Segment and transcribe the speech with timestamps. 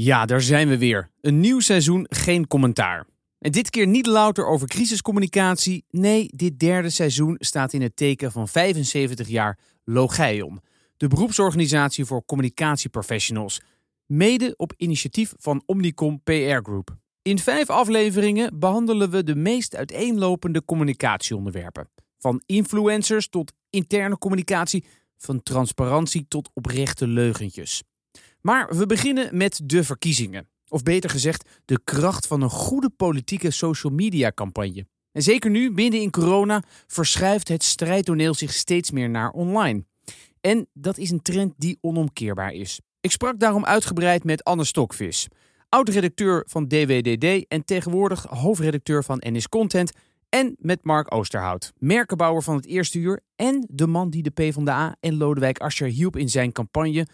[0.00, 1.10] Ja, daar zijn we weer.
[1.20, 3.06] Een nieuw seizoen, geen commentaar.
[3.38, 5.84] En dit keer niet louter over crisiscommunicatie.
[5.90, 10.60] Nee, dit derde seizoen staat in het teken van 75 jaar Logeion.
[10.96, 13.60] De beroepsorganisatie voor communicatieprofessionals.
[14.06, 16.96] Mede op initiatief van Omnicom PR Group.
[17.22, 21.90] In vijf afleveringen behandelen we de meest uiteenlopende communicatieonderwerpen.
[22.18, 24.84] Van influencers tot interne communicatie,
[25.16, 27.82] van transparantie tot oprechte leugentjes.
[28.40, 30.48] Maar we beginnen met de verkiezingen.
[30.68, 34.86] Of beter gezegd, de kracht van een goede politieke social media campagne.
[35.12, 39.84] En zeker nu, binnen in corona, verschuift het strijdtoneel zich steeds meer naar online.
[40.40, 42.80] En dat is een trend die onomkeerbaar is.
[43.00, 45.28] Ik sprak daarom uitgebreid met Anne Stokvis,
[45.68, 49.92] oud-redacteur van DWDD en tegenwoordig hoofdredacteur van NS Content.
[50.28, 54.96] En met Mark Oosterhout, merkenbouwer van het Eerste Uur en de man die de PvdA
[55.00, 57.06] en Lodewijk Asscher hielp in zijn campagne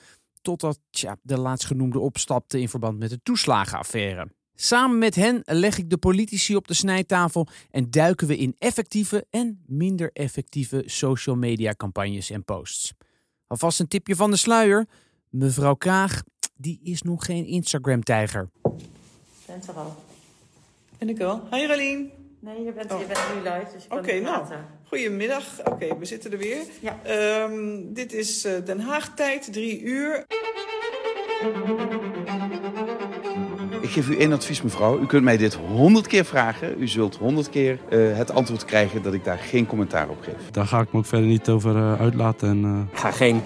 [0.45, 4.29] totdat tja, de laatstgenoemde opstapte in verband met de toeslagenaffaire.
[4.55, 9.27] Samen met hen leg ik de politici op de snijtafel en duiken we in effectieve
[9.31, 12.93] en minder effectieve social media campagnes en posts.
[13.47, 14.87] Alvast een tipje van de sluier.
[15.29, 16.23] Mevrouw Kaag,
[16.57, 18.51] die is nog geen Instagram-tijger.
[19.47, 19.97] Bent er al?
[20.99, 21.49] Ben ik wel.
[21.51, 22.24] Hi Rolien.
[22.45, 23.01] Nee, je bent, Oh.
[23.01, 24.45] je bent nu live, dus je kan Oké, nou.
[24.89, 25.45] Goedemiddag.
[25.65, 26.57] Oké, we zitten er weer.
[26.81, 26.99] Ja.
[27.03, 30.25] Ehm, dit is eh, Den Haag tijd, drie uur.
[33.81, 34.99] Ik geef u één advies, mevrouw.
[35.01, 36.75] U kunt mij dit honderd keer vragen.
[36.83, 40.51] U zult honderd keer eh, het antwoord krijgen dat ik daar geen commentaar op geef.
[40.51, 42.49] Daar ga ik me ook verder niet over eh, uitlaten.
[42.49, 43.43] En, eh, Ik ga geen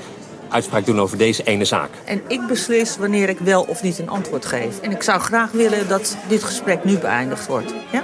[0.49, 1.91] uitspraak doen over deze ene zaak.
[2.05, 4.81] En ik beslis wanneer ik wel of niet een antwoord geef.
[4.81, 7.75] En ik zou graag willen dat dit gesprek nu beëindigd wordt.
[7.93, 8.03] Ja?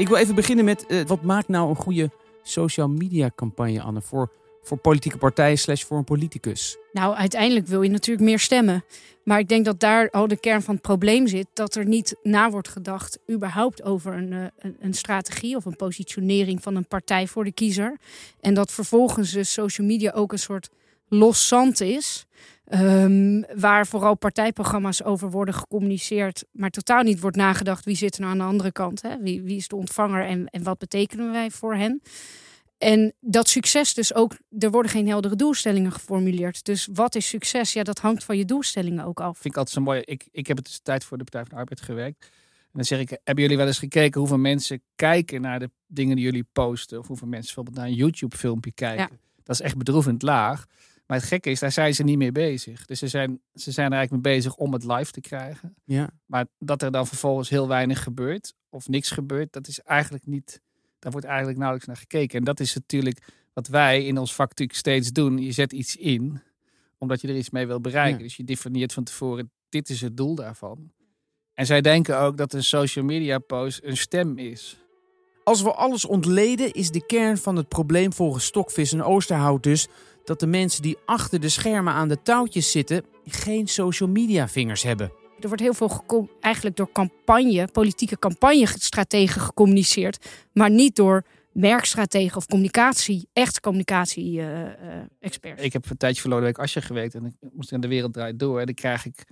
[0.00, 2.10] Ik wil even beginnen met eh, wat maakt nou een goede
[2.42, 6.76] social media campagne, Anne, voor, voor politieke partijen slash voor een politicus?
[6.92, 8.84] Nou, uiteindelijk wil je natuurlijk meer stemmen.
[9.24, 11.46] Maar ik denk dat daar al de kern van het probleem zit.
[11.52, 15.76] Dat er niet na wordt gedacht überhaupt over een, eh, een, een strategie of een
[15.76, 17.96] positionering van een partij voor de kiezer.
[18.40, 20.70] En dat vervolgens dus social media ook een soort
[21.10, 22.24] los zand is.
[22.64, 26.44] ehm, waar vooral partijprogramma's over worden gecommuniceerd.
[26.52, 29.02] Maar totaal niet wordt nagedacht wie zit er nou aan de andere kant.
[29.02, 29.16] Hè?
[29.18, 32.02] Wie, wie is de ontvanger en, en wat betekenen wij voor hen?
[32.78, 36.64] En dat succes dus ook, er worden geen heldere doelstellingen geformuleerd.
[36.64, 37.72] Dus wat is succes?
[37.72, 39.38] Ja, dat hangt van je doelstellingen ook af.
[39.38, 40.00] vind ik altijd zo mooi.
[40.04, 42.22] Ik, ik heb het dus tijd voor de Partij van de Arbeid gewerkt.
[42.62, 46.16] En dan zeg ik, hebben jullie wel eens gekeken hoeveel mensen kijken naar de dingen
[46.16, 46.98] die jullie posten?
[46.98, 49.20] Of hoeveel mensen bijvoorbeeld naar een YouTube filmpje kijken?
[49.42, 50.66] Dat is echt bedroevend laag.
[51.10, 52.84] Maar het gekke is, daar zijn ze niet mee bezig.
[52.86, 55.74] Dus ze zijn, ze zijn er eigenlijk mee bezig om het live te krijgen.
[55.84, 56.10] Ja.
[56.26, 60.60] Maar dat er dan vervolgens heel weinig gebeurt of niks gebeurt, dat is eigenlijk niet.
[60.98, 62.38] Daar wordt eigenlijk nauwelijks naar gekeken.
[62.38, 65.38] En dat is natuurlijk wat wij in ons vak natuurlijk steeds doen.
[65.38, 66.42] Je zet iets in
[66.98, 68.18] omdat je er iets mee wil bereiken.
[68.18, 68.24] Ja.
[68.24, 70.92] Dus je definieert van tevoren, dit is het doel daarvan.
[71.54, 74.79] En zij denken ook dat een social media post een stem is.
[75.50, 79.88] Als we alles ontleden, is de kern van het probleem volgens Stokvis en Oosterhout dus
[80.24, 84.82] dat de mensen die achter de schermen aan de touwtjes zitten geen social media vingers
[84.82, 85.12] hebben.
[85.40, 92.36] Er wordt heel veel gecom- eigenlijk door campagne, politieke campagnestrategen gecommuniceerd, maar niet door merkstrategen
[92.36, 95.62] of communicatie, echt communicatie-experts.
[95.62, 98.38] Ik heb een tijdje voor Lodewijk Asscher gewerkt en ik moest in de wereld draait
[98.38, 98.60] door.
[98.60, 99.24] En dan krijg ik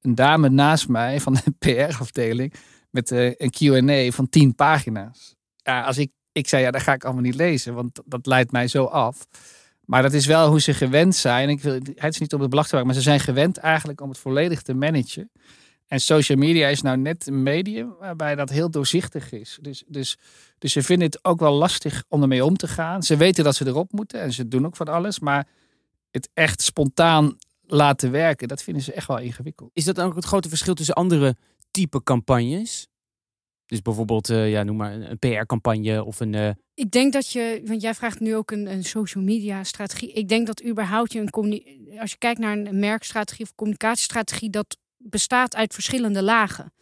[0.00, 1.50] een dame naast mij van de
[1.86, 2.54] PR-afdeling
[2.90, 5.38] met eh, een Q&A van tien pagina's.
[5.62, 8.52] Ja, als ik, ik zei, ja, dat ga ik allemaal niet lezen, want dat leidt
[8.52, 9.26] mij zo af.
[9.84, 11.48] Maar dat is wel hoe ze gewend zijn.
[11.48, 14.00] Ik wil, het is niet om het belachelijk te maken, maar ze zijn gewend eigenlijk
[14.00, 15.30] om het volledig te managen.
[15.86, 19.58] En social media is nou net een medium waarbij dat heel doorzichtig is.
[19.60, 20.18] Dus, dus,
[20.58, 23.02] dus ze vinden het ook wel lastig om ermee om te gaan.
[23.02, 25.18] Ze weten dat ze erop moeten en ze doen ook van alles.
[25.18, 25.46] Maar
[26.10, 29.70] het echt spontaan laten werken, dat vinden ze echt wel ingewikkeld.
[29.72, 31.36] Is dat dan ook het grote verschil tussen andere
[31.70, 32.88] type campagnes?
[33.70, 36.34] Dus bijvoorbeeld, eh, ja, noem maar een, PR-campagne of een.
[36.34, 40.12] eh, Ik denk dat je, want jij vraagt nu ook een, een social media strategie.
[40.12, 44.76] Ik denk dat überhaupt je een als je kijkt naar een merkstrategie of communicatiestrategie, dat
[44.96, 46.72] bestaat uit verschillende lagen.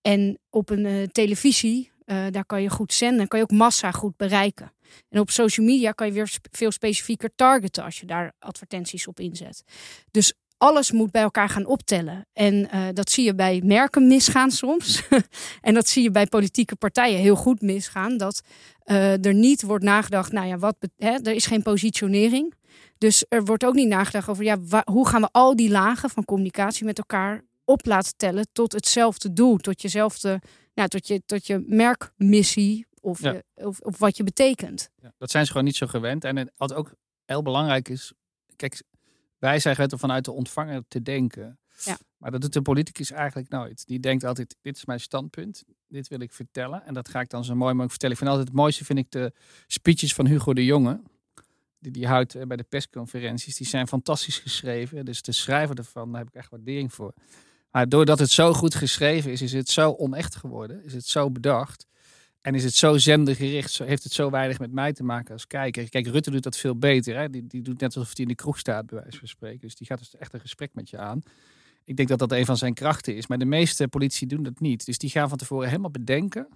[0.00, 1.90] En op een eh, televisie,
[2.30, 4.72] daar kan je goed zenden, kan je ook massa goed bereiken.
[5.08, 9.20] En op social media kan je weer veel specifieker targeten als je daar advertenties op
[9.20, 9.62] inzet.
[10.10, 12.26] Dus alles moet bij elkaar gaan optellen.
[12.32, 15.02] En eh, dat zie je bij merken misgaan soms.
[15.60, 18.16] en dat zie je bij politieke partijen heel goed misgaan.
[18.16, 18.40] Dat
[18.78, 22.54] eh, er niet wordt nagedacht, nou ja, wat, hè, er is geen positionering.
[22.98, 26.24] Dus er wordt ook niet nagedacht over, ja, hoe gaan we al die lagen van
[26.24, 30.40] communicatie met elkaar op laten tellen tot hetzelfde doel, tot jezelfde,
[30.74, 33.32] nou, tot je, tot je merkmissie of, Ja.
[33.32, 34.88] je- of, of wat je betekent.
[35.02, 36.24] Ja, dat zijn ze gewoon niet zo gewend.
[36.24, 36.92] En het had ook
[37.24, 38.12] heel belangrijk is.
[38.56, 38.82] Kijk,
[39.38, 41.58] wij zijn gewend om vanuit de ontvanger te denken.
[41.84, 41.98] Ja.
[42.16, 43.86] Maar dat doet een politicus eigenlijk nooit.
[43.86, 45.64] Die denkt altijd, dit is mijn standpunt.
[45.88, 46.84] Dit wil ik vertellen.
[46.84, 48.14] En dat ga ik dan zo mooi mogelijk vertellen.
[48.14, 49.32] Ik vind altijd het mooiste, vind ik de
[49.66, 51.00] speeches van Hugo de Jonge.
[51.78, 53.56] Die die houdt eh, bij de persconferenties.
[53.56, 55.04] Die zijn fantastisch geschreven.
[55.04, 57.14] Dus de schrijver ervan, daar heb ik echt waardering voor.
[57.70, 60.84] Maar doordat het zo goed geschreven is, is het zo onecht geworden.
[60.84, 61.86] Is het zo bedacht.
[62.40, 65.88] En is het zo zendergericht, heeft het zo weinig met mij te maken als kijker.
[65.88, 67.16] Kijk, Rutte doet dat veel beter.
[67.16, 67.30] Hè?
[67.30, 69.60] Die, die doet net alsof hij in de kroeg staat, bij wijze van spreken.
[69.60, 71.22] Dus die gaat dus echt een gesprek met je aan.
[71.84, 73.26] Ik denk dat dat een van zijn krachten is.
[73.26, 74.86] Maar de meeste politici doen dat niet.
[74.86, 76.48] Dus die gaan van tevoren helemaal bedenken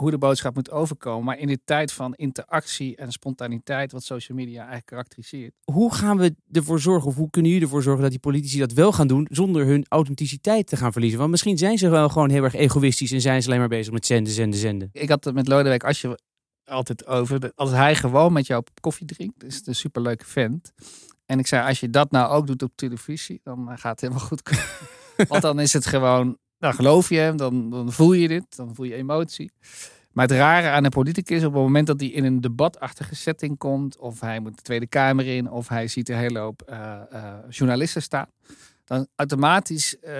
[0.00, 1.24] hoe de boodschap moet overkomen.
[1.24, 5.52] Maar in de tijd van interactie en spontaniteit, wat social media eigenlijk karakteriseert.
[5.64, 8.72] Hoe gaan we ervoor zorgen, of hoe kunnen jullie ervoor zorgen dat die politici dat
[8.72, 11.18] wel gaan doen zonder hun authenticiteit te gaan verliezen?
[11.18, 13.92] Want misschien zijn ze wel gewoon heel erg egoïstisch en zijn ze alleen maar bezig
[13.92, 14.88] met zenden, zenden, zenden.
[14.92, 16.18] Ik had het met Lodewijk Asje
[16.64, 17.52] altijd over.
[17.54, 20.72] Als hij gewoon met jou koffie drinkt, is het een superleuke vent.
[21.26, 24.00] En ik zei, als je dat nou ook doet op televisie, dan eh, gaat het
[24.00, 24.42] helemaal goed.
[25.28, 28.74] Want dan is het gewoon, dan geloof je hem, dan, dan voel je dit, dan
[28.74, 29.50] voel je emotie.
[30.12, 33.58] Maar het rare aan een politicus, op het moment dat hij in een debatachtige setting
[33.58, 37.00] komt, of hij moet de Tweede Kamer in, of hij ziet een hele hoop eh,
[37.10, 38.26] eh, journalisten staan,
[38.84, 40.12] dan automatisch uh,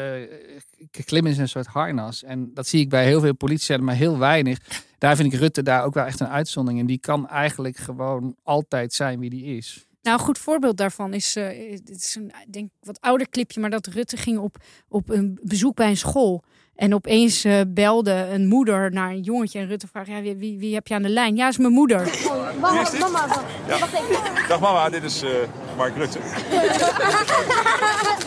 [1.04, 2.22] klimmen ze een soort harnas.
[2.22, 4.58] En dat zie ik bij heel veel politici, maar heel weinig.
[4.98, 6.80] Daar vind ik Rutte daar ook wel echt een uitzondering.
[6.80, 9.86] En die kan eigenlijk gewoon altijd zijn wie die is.
[10.02, 13.60] Nou, een goed voorbeeld daarvan is, eh het is een denk ik wat ouder clipje,
[13.60, 14.56] maar dat Rutte ging op,
[14.88, 16.42] op een bezoek bij een school.
[16.74, 20.58] En opeens eh, belde een moeder naar een jongetje en Rutte vraagt, ja, wie, wie,
[20.58, 21.36] wie heb je aan de lijn?
[21.36, 22.18] Ja, is mijn moeder.
[22.60, 23.26] Mama, mama,
[23.68, 24.48] wacht even.
[24.48, 25.30] Dag mama, dit is eh,
[25.76, 26.18] Mark Rutte.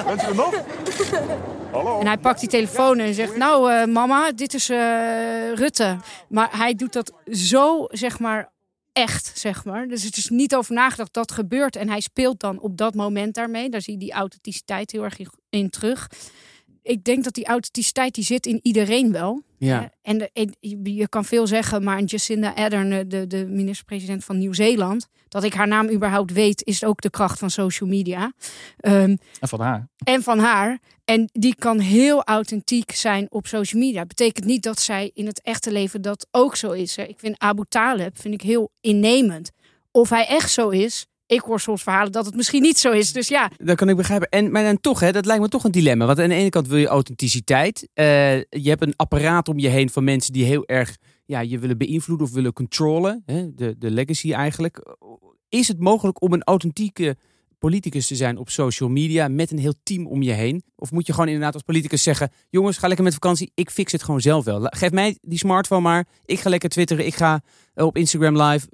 [0.05, 0.53] Bent u er nog?
[1.71, 1.99] Hallo?
[1.99, 5.97] En hij pakt die telefoon en zegt, nou eh, mama, dit is eh, Rutte.
[6.29, 8.51] Maar hij doet dat zo, zeg maar,
[8.93, 9.87] echt, zeg maar.
[9.87, 11.75] Dus het is niet over nagedacht dat gebeurt.
[11.75, 13.69] En hij speelt dan op dat moment daarmee.
[13.69, 15.17] Daar zie je die authenticiteit heel erg
[15.49, 16.09] in- terug.
[16.83, 19.41] Ik denk dat die authenticiteit, die zit in iedereen wel.
[19.57, 19.91] Ja.
[20.01, 24.23] En de, en je je kan veel zeggen, maar Jacinda Ardern, eh, de, de minister-president
[24.23, 28.33] van Nieuw-Zeeland, dat ik haar naam überhaupt weet, is ook de kracht van social media.
[28.77, 29.87] Ehm, En van haar.
[30.03, 30.79] en van haar.
[31.05, 34.05] En die kan heel authentiek zijn op social media.
[34.05, 36.95] Betekent niet dat zij in het echte leven dat ook zo is.
[36.95, 37.03] Hè.
[37.03, 39.51] Ik vind Abu Taleb vind ik heel innemend.
[39.91, 41.07] Of hij echt zo is.
[41.25, 43.11] Ik hoor soms verhalen dat het misschien niet zo is.
[43.11, 44.29] Dus ja, Dat kan ik begrijpen.
[44.29, 46.05] En, maar dan toch, hè, dat lijkt me toch een dilemma.
[46.05, 47.89] Want aan de ene kant wil je authenticiteit.
[47.93, 51.59] Eh, je hebt een apparaat om je heen van mensen die heel erg ja, je
[51.59, 53.23] willen beïnvloeden of willen controlen.
[53.25, 54.95] Hè, de, de legacy eigenlijk.
[55.49, 57.17] Is het mogelijk om een authentieke
[57.59, 60.63] politicus te zijn op social media met een heel team om je heen?
[60.75, 63.51] Of moet je gewoon inderdaad als politicus zeggen: jongens, ga lekker met vakantie.
[63.55, 64.61] Ik fix het gewoon zelf wel.
[64.61, 66.07] Geef mij die smartphone maar.
[66.25, 67.05] Ik ga lekker twitteren.
[67.05, 67.41] Ik ga
[67.73, 68.67] eh, op Instagram live.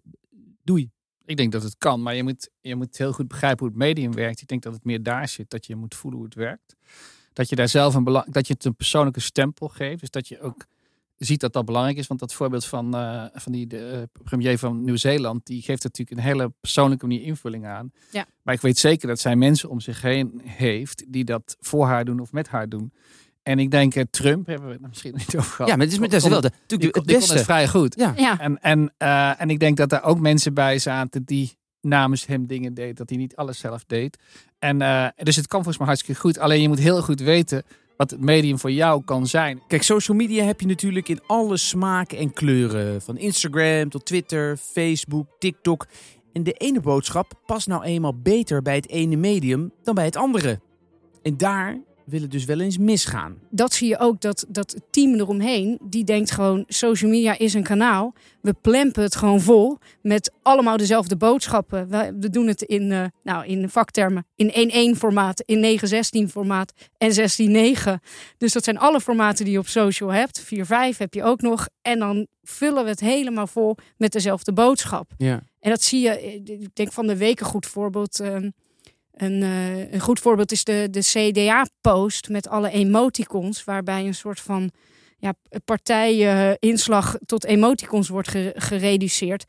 [0.64, 0.90] Doei.
[1.30, 3.78] Ik denk dat het kan, maar je moet, je moet heel goed begrijpen hoe het
[3.78, 4.42] medium werkt.
[4.42, 6.76] Ik denk dat het meer daar zit, dat je moet voelen hoe het werkt.
[7.34, 10.00] Dat je daar zelf een belang, dat je het een persoonlijke stempel geeft.
[10.00, 10.66] Dus dat je ook
[11.18, 12.08] ziet dat dat belangrijk is.
[12.08, 16.18] Want dat voorbeeld van, eh, van die de, eh, premier van Nieuw-Zeeland, die geeft natuurlijk
[16.18, 17.92] een hele persoonlijke manier invulling aan.
[18.12, 18.26] Ja.
[18.42, 22.06] Maar ik weet zeker dat zij mensen om zich heen heeft die dat voor haar
[22.06, 22.94] doen of met haar doen.
[23.44, 25.68] En ik denk, eh, Trump hebben we het misschien niet over gehad.
[25.68, 27.96] Ja, maar het is, met- is wel de, natuurlijk het die het vrij goed.
[27.98, 28.14] Ja.
[28.18, 28.40] ja.
[28.40, 32.46] En, en, eh, en ik denk dat er ook mensen bij zaten die namens hem
[32.48, 34.18] dingen deed, dat hij niet alles zelf deed.
[34.60, 36.40] En eh, dus het kan volgens mij hartstikke goed.
[36.40, 37.64] Alleen je moet heel goed weten
[37.98, 39.62] wat het medium voor jou kan zijn.
[39.68, 43.02] Kijk, social media heb je natuurlijk in alle smaken en kleuren.
[43.02, 45.88] Van Instagram tot Twitter, Facebook, TikTok.
[46.34, 50.16] En de ene boodschap past nou eenmaal beter bij het ene medium dan bij het
[50.16, 50.60] andere.
[51.24, 51.78] En daar
[52.10, 53.38] wil het dus wel eens misgaan.
[53.50, 57.54] dat zie je ook, dat, dat het team eromheen, die denkt gewoon, social media is
[57.54, 58.14] een kanaal.
[58.42, 61.90] We plempen het gewoon vol met allemaal dezelfde boodschappen.
[61.90, 65.80] We, we doen het in, eh, nou, in vaktermen, in 1-1 formaat, in
[66.28, 68.00] 9-16 formaat en 16-9.
[68.38, 70.42] Dus dat zijn alle formaten die je op social hebt.
[70.42, 71.68] 4-5 heb je ook nog.
[71.82, 75.12] En dan vullen we het helemaal vol met dezelfde boodschap.
[75.18, 75.42] Ja.
[75.60, 78.20] En dat zie je, eh, ik denk van de week een goed voorbeeld.
[78.20, 78.50] ehm,
[79.22, 84.40] een, eh, een goed voorbeeld is de, de CDA-post met alle emoticons, waarbij een soort
[84.40, 84.72] van
[85.18, 85.34] ja,
[85.66, 89.46] partijinslag tot emoticons wordt ge- gereduceerd.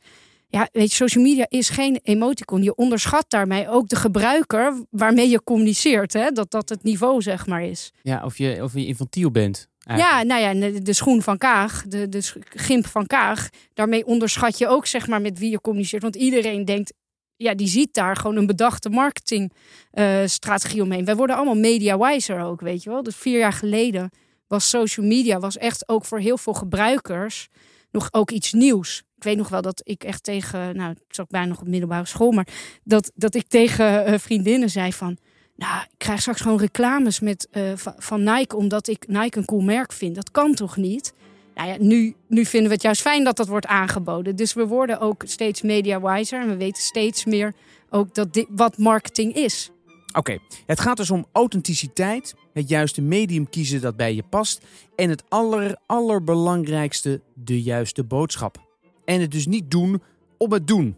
[0.47, 2.63] Ja, weet je, social media is geen emoticon.
[2.63, 6.13] Je onderschat daarmee ook de gebruiker waarmee je communiceert.
[6.13, 6.29] Hè?
[6.31, 7.91] Dat dat het niveau, zeg maar, is.
[8.01, 9.69] Ja, of je, of je infantiel bent.
[9.97, 13.49] Ja, nou ja, de, de schoen van Kaag, de, de gimp van Kaag.
[13.73, 16.01] Daarmee onderschat je ook, zeg maar, met wie je communiceert.
[16.01, 16.93] Want iedereen denkt,
[17.41, 21.05] ja, die ziet daar gewoon een bedachte marketingstrategie omheen.
[21.05, 23.03] Wij worden allemaal media-wiser ook, weet je wel.
[23.03, 24.09] Dus vier jaar geleden
[24.47, 27.49] was social media was echt ook voor heel veel gebruikers
[27.91, 29.03] nog ook iets nieuws.
[29.15, 32.05] Ik weet nog wel dat ik echt tegen, nou, ik zat bijna nog op middelbare
[32.05, 32.47] school, maar
[32.83, 35.17] dat, dat ik tegen eh, vriendinnen zei van,
[35.55, 39.61] nou, ik krijg straks gewoon reclames met, eh, van Nike omdat ik Nike een cool
[39.61, 40.15] merk vind.
[40.15, 41.13] Dat kan toch niet?
[41.55, 42.15] Nou ja, nu,
[42.45, 44.35] vinden we het juist fijn dat dat wordt aangeboden.
[44.35, 47.53] Dus we worden ook steeds media-wiser en we weten steeds meer
[47.89, 49.71] ook dat wat marketing is.
[50.13, 54.65] Oké, het gaat dus om authenticiteit, het juiste medium kiezen dat bij je past
[54.95, 58.57] en het aller, allerbelangrijkste, de juiste boodschap.
[59.05, 60.01] En het dus niet doen
[60.37, 60.95] om het doen.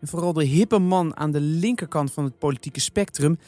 [0.00, 3.38] En vooral de hippe man aan de linkerkant van het politieke spectrum,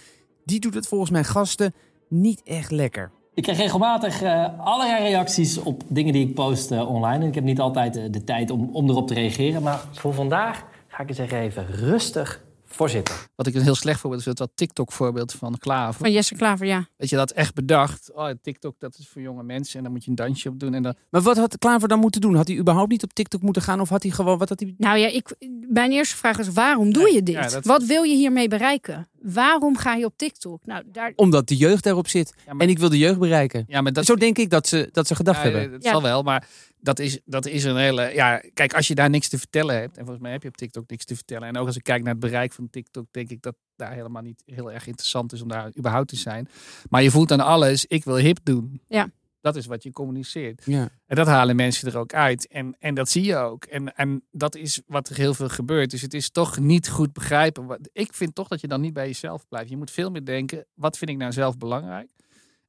[0.45, 1.75] die doet het volgens mijn gasten
[2.09, 3.11] niet echt lekker.
[3.39, 7.23] Ik krijg regelmatig uh, allerlei reacties op dingen die ik post uh, online.
[7.23, 9.63] En ik heb niet altijd uh, de tijd om, om erop te reageren.
[9.63, 12.41] Maar voor vandaag ga ik eens even rustig
[12.79, 13.29] voorzitter.
[13.37, 16.01] Wat ik een heel slecht voorbeeld is dat TikTok-voorbeeld van Klaver.
[16.01, 16.89] Van Jesse Klaver, ja.
[16.97, 18.13] Dat je dat echt bedacht.
[18.15, 20.75] Oh, TikTok, dat is voor jonge mensen en dan moet je een dansje op doen.
[20.75, 20.95] En dan...
[21.11, 22.35] Maar wat had Klaver dan moeten doen?
[22.35, 24.75] Had hij überhaupt niet op TikTok moeten gaan of had hij gewoon wat had hij?
[24.79, 25.35] Nou ja, ik,
[25.69, 27.35] mijn eerste vraag is waarom doe je dit?
[27.35, 29.09] Ja, dat- Wat wil je hiermee bereiken?
[29.23, 30.67] Waarom ga je op TikTok?
[30.67, 31.13] Nou, daar.
[31.17, 32.35] Omdat de jeugd daarop zit.
[32.59, 33.65] En ik wil de jeugd bereiken.
[33.69, 34.05] Ja, maar dat...
[34.05, 35.71] Zo denk ik dat ze, dat ze gedacht Ja, hebben.
[35.71, 36.47] Dat zal wel, maar
[36.81, 38.03] dat is, dat is een hele.
[38.15, 40.57] Ja, kijk, als je daar niks te vertellen hebt, en volgens mij heb je op
[40.57, 41.49] TikTok niks te vertellen.
[41.49, 44.23] En ook als ik kijk naar het bereik van TikTok, denk ik dat daar helemaal
[44.23, 46.49] niet heel erg interessant is om daar überhaupt te zijn.
[46.89, 48.81] Maar je voelt aan alles, ik wil hip doen.
[48.89, 49.11] Ja.
[49.41, 50.63] Dat is wat je communiceert.
[50.65, 50.89] Ja.
[51.07, 52.47] En dat halen mensen er ook uit.
[52.49, 53.65] En, en dat zie je ook.
[53.65, 55.91] En, en dat is wat er heel veel gebeurt.
[55.91, 57.67] Dus het is toch niet goed begrijpen.
[57.67, 59.71] Wat- Ik vind toch dat je dan niet bij jezelf blijft.
[59.71, 62.11] Je moet veel meer denken, wat vind ik nou zelf belangrijk?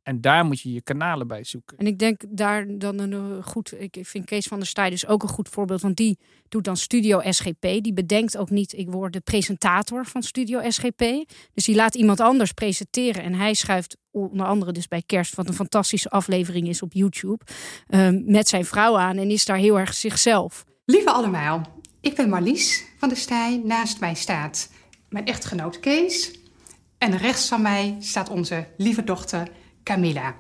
[0.10, 1.78] En daar moet je je kanalen bij zoeken.
[1.78, 3.74] En ik denk daar dan een eh, goed.
[3.82, 5.82] Ik vind Kees van der Staaij dus ook een goed voorbeeld.
[5.82, 7.62] Want die doet dan Studio SGP.
[7.62, 11.04] Die bedenkt ook niet, ik word de presentator van Studio SGP.
[11.54, 13.24] Dus die laat iemand anders presenteren.
[13.24, 17.46] En hij schuift onder andere dus bij Kerst, wat een fantastische aflevering is op YouTube.
[17.88, 20.66] ehm, met zijn vrouw aan en is daar heel erg zichzelf.
[20.86, 23.62] Lieve allemaal, ik ben Marlies van der Staaij.
[23.64, 24.70] Naast mij staat
[25.10, 26.32] mijn echtgenoot Kees.
[26.98, 29.48] En rechts van mij staat onze lieve dochter
[29.90, 30.36] Camilla.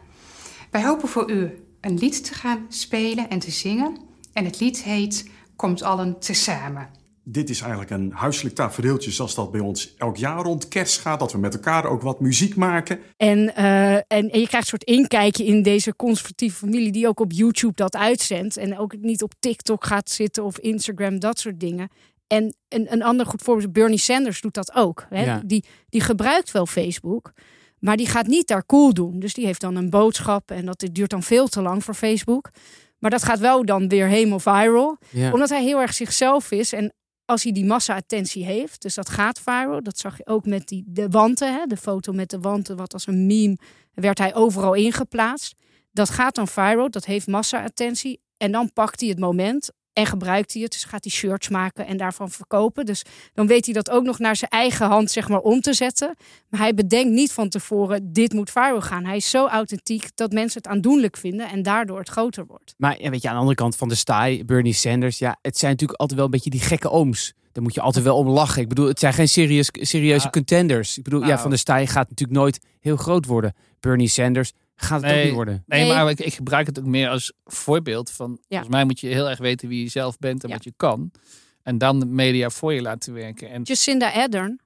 [0.72, 3.98] Wij hopen voor u een lied te gaan spelen en te zingen.
[4.34, 6.90] En het lied heet Komt allen tezamen.
[7.24, 11.20] Dit is eigenlijk een huiselijk tafereeltje zoals dat bij ons elk jaar rond kerst gaat.
[11.20, 13.00] Dat we met elkaar ook wat muziek maken.
[13.18, 17.20] En, eh, en, en je krijgt een soort inkijkje in deze conservatieve familie die ook
[17.20, 18.58] op YouTube dat uitzendt.
[18.58, 21.90] En ook niet op TikTok gaat zitten of Instagram, dat soort dingen.
[22.28, 25.06] En een, een ander goed voorbeeld, Bernie Sanders doet dat ook.
[25.10, 25.24] Hè?
[25.24, 25.42] Ja.
[25.46, 27.34] Die, die gebruikt wel Facebook,
[27.80, 29.20] maar die gaat niet daar cool doen.
[29.20, 32.50] Dus die heeft dan een boodschap en dat duurt dan veel te lang voor Facebook.
[33.00, 34.98] Maar dat gaat wel dan weer helemaal viral.
[35.10, 35.32] Ja.
[35.32, 36.74] Omdat hij heel erg zichzelf is.
[36.74, 36.94] En
[37.26, 39.84] als hij die massa-attentie heeft, dus dat gaat viral.
[39.84, 41.66] Dat zag je ook met die, de wanten, hè?
[41.66, 43.58] de foto met de wanten, wat als een meme
[43.94, 45.56] werd hij overal ingeplaatst.
[45.92, 48.22] Dat gaat dan viral, dat heeft massa-attentie.
[48.38, 50.72] En dan pakt hij het moment en gebruikt hij het.
[50.72, 52.86] Dus gaat hij shirts maken en daarvan verkopen.
[52.86, 53.04] Dus
[53.34, 56.16] dan weet hij dat ook nog naar zijn eigen hand zeg maar, om te zetten.
[56.50, 59.06] Maar hij bedenkt niet van tevoren, dit moet viral gaan.
[59.06, 62.74] Hij is zo authentiek dat mensen het aandoenlijk vinden en daardoor het groter wordt.
[62.78, 65.58] Maar ja, weet je, aan de andere kant van de staai, Bernie Sanders, ja, het
[65.58, 67.34] zijn natuurlijk altijd wel een beetje die gekke ooms.
[67.52, 68.62] Daar moet je altijd wel om lachen.
[68.62, 70.30] Ik bedoel, het zijn geen serieus, serieuze Ja.
[70.30, 70.98] contenders.
[70.98, 71.40] Ik bedoel, ja, Nou.
[71.40, 73.54] van de staai gaat natuurlijk nooit heel groot worden.
[73.80, 74.52] Bernie Sanders
[74.82, 75.64] gaat het ook niet worden.
[75.66, 78.40] Nee, maar ik, ik gebruik het ook meer als voorbeeld van.
[78.48, 81.12] Volgens mij moet je heel erg weten wie je zelf bent en wat je kan.
[81.64, 83.50] En dan de media voor je laten werken.
[83.50, 84.60] En Jacinda Ardern,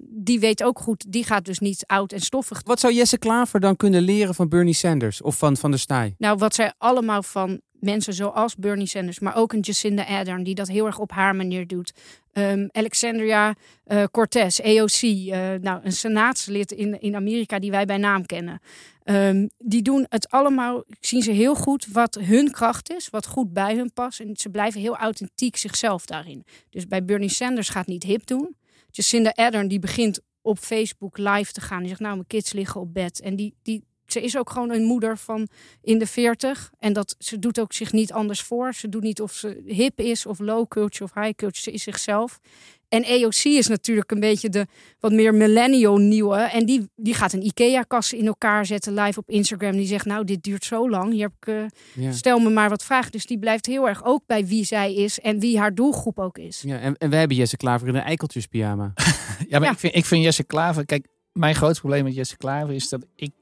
[0.00, 2.60] die weet ook goed, die gaat dus niet oud en stoffig.
[2.64, 6.14] Wat zou Jesse Klaver dan kunnen leren van Bernie Sanders of van, van de staai?
[6.18, 10.54] Nou, wat zij allemaal van mensen zoals Bernie Sanders, maar ook een Jacinda Ardern, die
[10.54, 11.92] dat heel erg op haar manier doet.
[12.32, 13.54] Ehm, Alexandria
[13.84, 18.60] eh, Cortez, AOC, eh, nou, een senaatslid in, in Amerika die wij bij naam kennen.
[19.02, 23.52] Ehm, die doen het allemaal, zien ze heel goed wat hun kracht is, wat goed
[23.52, 24.20] bij hun past.
[24.20, 26.44] En ze blijven heel authentiek zichzelf daarin.
[26.70, 28.56] Dus bij Bernie Sanders gaat niet hip doen.
[28.96, 31.78] Jacinda Ardern die begint op Facebook live te gaan.
[31.78, 33.20] Die zegt, nou, mijn kids liggen op bed.
[33.20, 35.48] En die, die, ze is ook gewoon een moeder van
[35.82, 36.72] in de veertig.
[36.78, 38.74] En dat, ze doet ook zich niet anders voor.
[38.74, 41.62] Ze doet niet of ze hip is of low culture of high culture.
[41.62, 42.40] Ze is zichzelf.
[42.88, 44.66] En AOC is natuurlijk een beetje de
[45.00, 46.36] wat meer millennial nieuwe.
[46.36, 49.72] En die, die gaat een IKEA-kast in elkaar zetten live op Instagram.
[49.72, 51.12] Die zegt, nou, dit duurt zo lang.
[51.12, 51.46] Hier heb ik,
[51.94, 52.12] eh, Ja.
[52.12, 53.12] Stel me maar wat vragen.
[53.12, 56.38] Dus die blijft heel erg ook bij wie zij is en wie haar doelgroep ook
[56.38, 56.62] is.
[56.66, 58.92] Ja, en, en wij hebben Jesse Klaver in een eikeltjespyjama.
[59.48, 60.86] Ja, maar Ik, vind, ik vind Jesse Klaver...
[60.86, 63.32] Kijk, mijn grootste probleem met Jesse Klaver is dat ik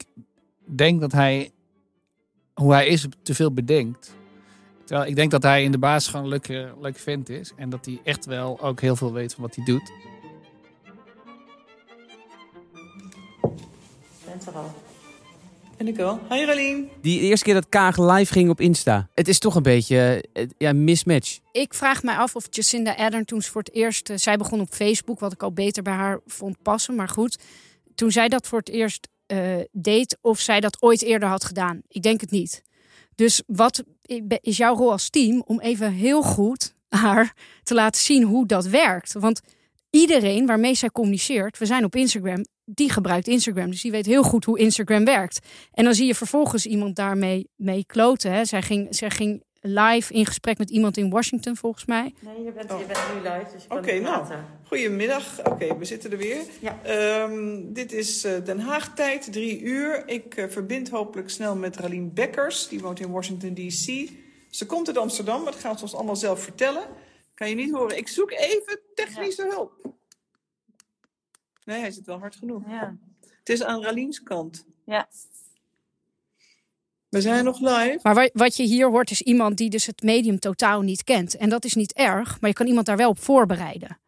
[0.75, 1.51] denk dat hij...
[2.53, 4.15] Hoe hij is, te veel bedenkt.
[4.93, 7.51] Terwijl ik denk dat hij in de basis gewoon een leuke, leuke vent is.
[7.55, 9.91] En dat hij echt wel ook heel veel weet van wat hij doet.
[14.25, 14.71] Bent er al.
[15.77, 16.19] Ben ik wel.
[16.29, 16.89] Hi Ralien.
[17.01, 19.09] Die eerste keer dat Kaag live ging op Insta.
[19.13, 21.39] Het is toch een beetje eh, ja, mismatch.
[21.51, 24.09] Ik vraag mij af of Jacinda Ardern toen ze voor het eerst...
[24.09, 26.95] eh, zij begon op Facebook, wat ik al beter bij haar vond passen.
[26.95, 27.39] Maar goed,
[27.95, 29.39] toen zij dat voor het eerst eh,
[29.71, 30.17] deed...
[30.21, 31.81] of zij dat ooit eerder had gedaan.
[31.87, 32.63] Ik denk het niet.
[33.15, 33.83] Dus wat
[34.41, 38.65] is jouw rol als team om even heel goed haar te laten zien hoe dat
[38.65, 39.13] werkt?
[39.13, 39.41] Want
[39.89, 43.69] iedereen waarmee zij communiceert, we zijn op Instagram, die gebruikt Instagram.
[43.69, 45.47] Dus die weet heel goed hoe Instagram werkt.
[45.71, 48.31] En dan zie je vervolgens iemand daarmee mee kloten.
[48.31, 48.45] Hè.
[48.45, 52.13] Zij, ging, zij ging live in gesprek met iemand in Washington, volgens mij.
[52.19, 54.45] Nee, je bent, je bent nu live, dus je kan Oké, nou, praten.
[54.63, 55.45] goedemiddag.
[55.45, 56.43] Oké, we zitten er weer.
[56.59, 56.79] Ja.
[56.83, 60.07] Ehm, dit is eh, Den Haag tijd, drie uur.
[60.07, 62.67] Ik eh, verbind hopelijk snel met Ralien Bekkers.
[62.67, 64.09] Die woont in Washington D.C.
[64.49, 66.83] Ze komt uit Amsterdam, maar dat gaat ze ons allemaal zelf vertellen.
[67.33, 67.97] Kan je niet horen.
[67.97, 69.91] Ik zoek even technische hulp.
[71.65, 72.63] Nee, hij zit wel hard genoeg.
[72.67, 72.97] Ja.
[73.39, 74.65] Het is aan Raliens kant.
[74.85, 75.07] Ja.
[77.13, 77.99] We zijn nog live.
[78.03, 81.35] Maar wa- wat je hier hoort is iemand die dus het medium totaal niet kent.
[81.37, 83.99] En dat is niet erg, maar je kan iemand daar wel op voorbereiden.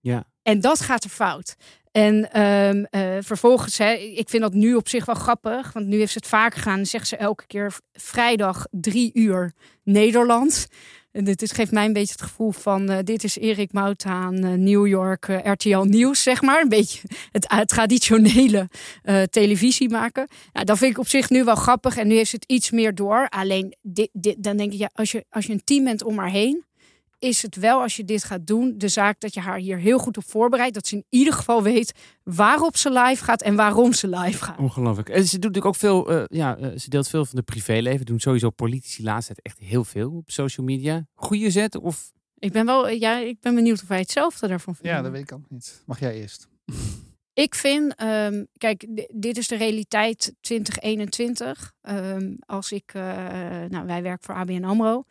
[0.00, 0.24] Ja.
[0.42, 1.56] En dat gaat er fout.
[1.92, 5.72] En ehm, eh, vervolgens, hè, ik vind dat nu op zich wel grappig.
[5.72, 6.76] Want nu heeft ze het vaker gedaan.
[6.76, 10.66] Dan zegt ze elke keer vrijdag drie uur Nederland.
[11.22, 12.88] Dit is, geeft mij een beetje het gevoel van...
[12.90, 16.62] eh, dit is Erik Moutaan, eh, New York, eh, RTL Nieuws, zeg maar.
[16.62, 18.68] Een beetje het traditionele
[19.30, 20.28] televisie maken.
[20.52, 21.96] Nou, dat vind ik op zich nu wel grappig.
[21.96, 23.28] En nu ze het iets meer door.
[23.28, 26.30] Alleen, dit, dan denk ik, ja, als je, als je een team bent om haar
[26.30, 26.64] heen
[27.24, 29.98] is het wel, als je dit gaat doen, de zaak dat je haar hier heel
[29.98, 30.74] goed op voorbereidt.
[30.74, 34.58] Dat ze in ieder geval weet waarop ze live gaat en waarom ze live gaat.
[34.58, 35.08] Ongelooflijk.
[35.08, 38.06] En ze doet natuurlijk ook veel, eh, ja, eh, ze deelt veel van de privéleven.
[38.06, 41.06] Doen sowieso politici laatst tijd echt heel veel op social media.
[41.14, 42.12] Goeie zet of...
[42.38, 44.96] Ik ben wel, ja, ik ben benieuwd of wij hetzelfde daarvan vinden.
[44.96, 45.82] Ja, dat weet ik ook niet.
[45.86, 46.48] Mag jij eerst?
[47.34, 51.72] Ik vind, ehm, kijk, dit is de realiteit 2021.
[51.82, 53.02] Ehm, als ik, eh,
[53.68, 55.04] nou, wij werken voor ABN AMRO.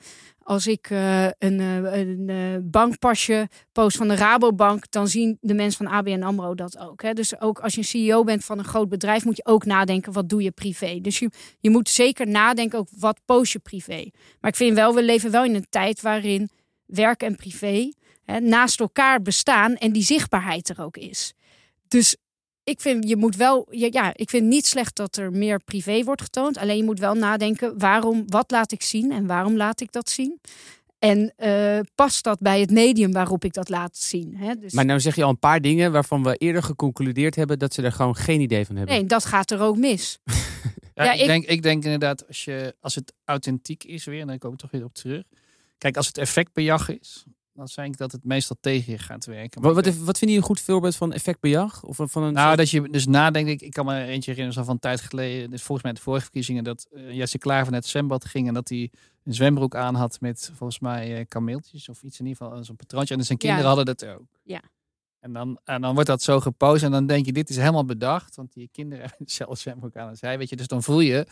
[0.44, 5.86] Als ik eh, een, eh, een bankpasje post van de Rabobank, dan zien de mensen
[5.86, 7.02] van ABN AMRO dat ook.
[7.02, 7.14] Hè?
[7.14, 10.14] Dus ook als je een CEO bent van een groot bedrijf, moet je ook nadenken,
[10.14, 11.00] wat doe je privé?
[11.02, 14.10] Dus je, je moet zeker nadenken, ook wat post je privé?
[14.40, 16.50] Maar ik vind wel, we leven wel in een tijd waarin
[16.86, 17.92] werk en privé
[18.24, 21.34] hè, naast elkaar bestaan en die zichtbaarheid er ook is.
[21.94, 22.16] Dus
[22.64, 26.04] ik vind, je moet wel, ja, ja, ik vind niet slecht dat er meer privé
[26.04, 26.58] wordt getoond.
[26.58, 30.10] Alleen je moet wel nadenken, waarom, wat laat ik zien en waarom laat ik dat
[30.10, 30.40] zien?
[31.00, 34.36] En eh, past dat bij het medium waarop ik dat laat zien?
[34.38, 34.56] Hè?
[34.56, 37.74] Dus, Maar nou zeg je al een paar dingen waarvan we eerder geconcludeerd hebben dat
[37.74, 38.96] ze er gewoon geen idee van hebben.
[38.96, 40.20] nee, dat gaat er ook mis.
[40.96, 44.22] Ja, Ja, ik, ik- Denk, ik denk inderdaad, als, je, als het authentiek is weer,
[44.22, 45.24] en dan kom ik toch weer op terug.
[45.78, 49.62] Kijk, als het effectbejag is, dan denk ik dat het meestal tegen je gaat werken.
[49.62, 51.84] Maar Wat, wat, wat vind je een goed voorbeeld van effectbejag?
[51.84, 53.50] Of van een Nou, soort- dat je dus nadenkt.
[53.50, 55.50] Ik, ik kan me eentje herinneren zo van een tijd geleden.
[55.50, 56.64] Dus volgens mij de vorige verkiezingen.
[56.64, 58.48] Dat uh, Jesse Klaver naar het zwembad ging.
[58.48, 58.92] En dat hij
[59.24, 62.64] een zwembroek aan had met volgens mij uh, kameeltjes of iets in ieder geval.
[62.64, 63.16] Zo'n patroontje.
[63.16, 63.76] En zijn kinderen Ja.
[63.76, 64.28] hadden dat ook.
[64.44, 64.62] Ja.
[65.20, 66.84] En dan, en dan wordt dat zo gepost.
[66.84, 68.36] En dan denk je, dit is helemaal bedacht.
[68.36, 70.38] Want die kinderen hebben hetzelfde zwembroek aan als hij.
[70.38, 71.28] Weet je, dus dan voel je,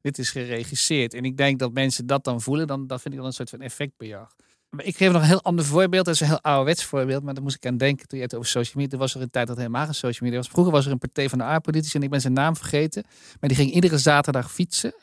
[0.00, 1.14] dit is geregisseerd.
[1.14, 2.66] En ik denk dat mensen dat dan voelen.
[2.66, 4.34] Dan, dat vind ik dan een soort van effectbejag.
[4.76, 6.04] Ik geef nog een heel ander voorbeeld.
[6.04, 7.22] Dat is een heel ouderwets voorbeeld.
[7.22, 8.90] Maar daar moest ik aan denken toen je het over social media.
[8.90, 10.48] Toen was er een tijd dat helemaal geen social media was.
[10.48, 11.96] Vroeger was er een partij van de A-politici.
[11.96, 13.04] En ik ben zijn naam vergeten.
[13.40, 14.94] Maar die ging iedere zaterdag fietsen.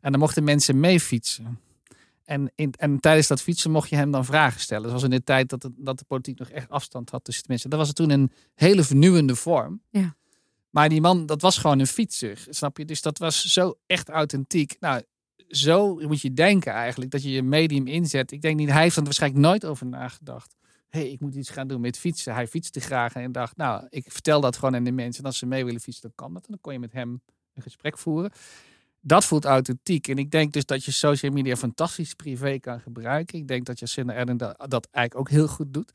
[0.00, 1.60] En dan mochten mensen mee fietsen.
[2.24, 4.82] En, in, en tijdens dat fietsen mocht je hem dan vragen stellen.
[4.82, 7.42] Dat was in de tijd dat, het, dat de politiek nog echt afstand had tussen
[7.42, 7.70] de mensen.
[7.70, 9.82] Dat was toen een hele vernieuwende vorm.
[9.90, 10.16] Ja.
[10.70, 12.46] Maar die man, dat was gewoon een fietser.
[12.48, 12.84] Snap je?
[12.84, 14.76] Dus dat was zo echt authentiek.
[14.80, 15.02] Nou,
[15.50, 17.10] zo moet je denken eigenlijk.
[17.10, 18.32] Dat je je medium inzet.
[18.32, 20.56] Ik denk niet, hij heeft er waarschijnlijk nooit over nagedacht.
[20.88, 22.34] Hé, hey, ik moet iets gaan doen met fietsen.
[22.34, 25.22] Hij fietste graag en dacht, nou, ik vertel dat gewoon aan de mensen.
[25.22, 26.42] En als ze mee willen fietsen, dan kan dat.
[26.42, 27.20] En dan kon je met hem
[27.54, 28.30] een gesprek voeren.
[29.00, 30.08] Dat voelt authentiek.
[30.08, 33.38] En ik denk dus dat je social media fantastisch privé kan gebruiken.
[33.38, 35.92] Ik denk dat Jacinda Ardern dat, dat eigenlijk ook heel goed doet.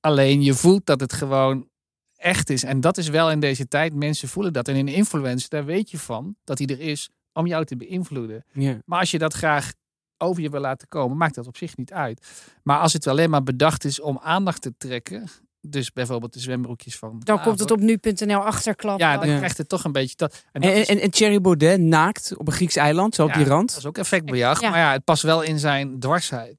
[0.00, 1.68] Alleen je voelt dat het gewoon
[2.16, 2.64] echt is.
[2.64, 3.94] En dat is wel in deze tijd.
[3.94, 4.68] Mensen voelen dat.
[4.68, 8.44] En een influencer, daar weet je van dat hij er is om jou te beïnvloeden.
[8.52, 8.78] Ja.
[8.84, 9.72] Maar als je dat graag
[10.18, 12.26] over je wil laten komen, maakt dat op zich niet uit.
[12.62, 15.28] Maar als het alleen maar bedacht is om aandacht te trekken,
[15.60, 17.20] dus bijvoorbeeld de zwembroekjes van.
[17.24, 18.98] Dan komt het op nu.nl achterklap.
[18.98, 19.36] Ja, dan Ja.
[19.36, 20.44] krijgt het toch een beetje dat.
[20.52, 23.28] En, dat En, is- en, en Thierry Baudet naakt op een Grieks eiland, zo op
[23.28, 23.68] ja, die rand.
[23.68, 24.60] Dat is ook effectbejag.
[24.60, 24.70] Ja.
[24.70, 26.56] Maar ja, het past wel in zijn dwarsheid.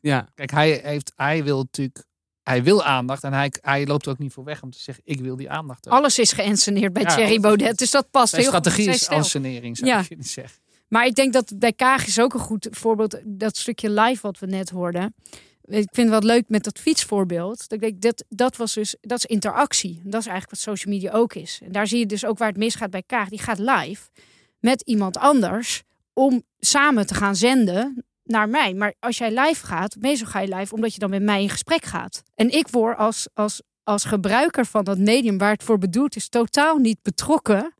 [0.00, 0.28] Ja.
[0.34, 2.04] Kijk, hij, heeft, hij wil natuurlijk.
[2.48, 5.04] Hij wil aandacht en hij, hij loopt er ook niet voor weg om te zeggen:
[5.06, 5.86] ik wil die aandacht.
[5.86, 5.92] ook.
[5.92, 7.78] Alles is geënsceneerd bij Ja, Thierry Baudet.
[7.78, 9.18] Dus dat past heel goed bij strategie is stijl.
[9.18, 9.98] ansenering, zou Ja.
[9.98, 10.58] je kunnen zeggen.
[10.88, 13.20] Maar ik denk dat bij Kaag is ook een goed voorbeeld.
[13.24, 15.14] Dat stukje live wat we net hoorden.
[15.64, 17.68] Ik vind het wel leuk met dat fietsvoorbeeld.
[17.68, 20.00] Dat, ik denk, dat, dat, was dus, dat is interactie.
[20.04, 21.60] Dat is eigenlijk wat social media ook is.
[21.64, 23.28] En daar zie je dus ook waar het misgaat bij Kaag.
[23.28, 24.02] Die gaat live.
[24.60, 25.82] met iemand anders
[26.12, 28.74] om samen te gaan zenden naar mij.
[28.74, 31.48] Maar als jij live gaat, meestal ga je live omdat je dan met mij in
[31.48, 32.22] gesprek gaat.
[32.34, 36.28] En ik word als, als, als gebruiker van dat medium waar het voor bedoeld is,
[36.28, 37.74] totaal niet betrokken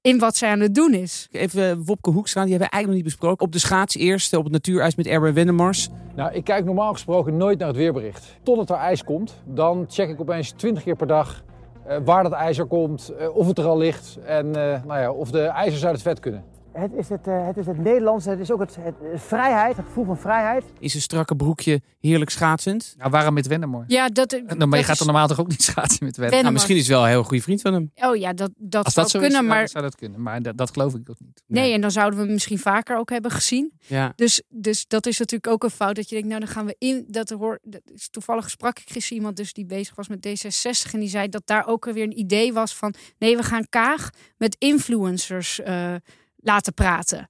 [0.00, 1.28] in wat zij aan het doen is.
[1.30, 3.46] Even Wopke Hoekstra, die hebben we eigenlijk nog niet besproken.
[3.46, 5.88] Op de schaats eerst, op het natuurijs met Erwin Wennemars.
[6.14, 8.36] Nou, ik kijk normaal gesproken nooit naar het weerbericht.
[8.42, 11.42] Totdat er ijs komt, dan check ik opeens 20 keer per dag
[11.88, 14.52] uh, waar dat ijzer komt, uh, of het er al ligt en uh,
[14.84, 16.44] nou ja, of de ijzers uit het vet kunnen.
[16.72, 19.76] Het is het, uh, het, is het Nederlandse, het is ook het, het, het, vrijheid,
[19.76, 20.64] het gevoel van vrijheid.
[20.78, 22.94] Is een strakke broekje heerlijk schaatsend?
[22.98, 23.84] Nou, waarom met Wennemar?
[23.86, 26.42] Ja, dat, nou, maar je gaat dan normaal toch ook niet schaatsen met Wennemar?
[26.42, 27.92] Nou, misschien is het wel een heel goede vriend van hem.
[27.94, 29.68] Oh ja, dat, dat, Als zou dat zo kunnen, is, maar...
[29.68, 30.22] zou dat kunnen.
[30.22, 31.42] Maar dat, dat geloof ik ook niet.
[31.46, 31.62] Nee.
[31.62, 33.72] nee, en dan zouden we hem misschien vaker ook hebben gezien.
[33.86, 34.12] Ja.
[34.16, 35.96] Dus, dus dat is natuurlijk ook een fout.
[35.96, 37.04] Dat je denkt, nou dan gaan we in.
[37.08, 40.92] Dat hoor, dat is, toevallig sprak ik gisteren iemand dus die bezig was met D66.
[40.92, 42.94] En die zei dat daar ook weer een idee was van...
[43.18, 45.60] Nee, we gaan Kaag met influencers...
[45.60, 45.94] Uh,
[46.42, 47.28] laten praten.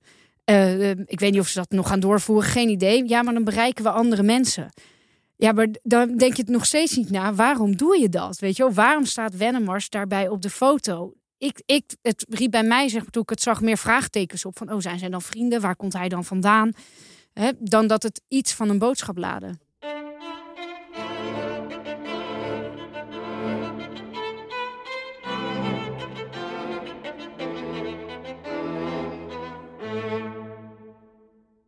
[0.51, 3.09] Uh, ik weet niet of ze dat nog gaan doorvoeren, geen idee.
[3.09, 4.69] Ja, maar dan bereiken we andere mensen.
[5.37, 7.35] Ja, maar dan denk je het nog steeds niet na.
[7.35, 8.39] Waarom doe je dat?
[8.39, 8.73] Weet je?
[8.73, 11.13] Waarom staat Wennemars daarbij op de foto?
[11.39, 14.59] Ik, ik, het riep bij mij, zeg maar, toen ik het zag, meer vraagtekens op.
[14.59, 15.61] Van, oh, zijn zij dan vrienden?
[15.61, 16.73] Waar komt hij dan vandaan?
[17.59, 19.61] Dan dat het iets van een boodschap laden.